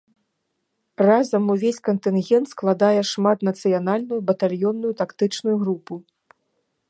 [1.07, 5.93] Разам увесь кантынгент складае шматнацыянальную батальённую тактычную групу.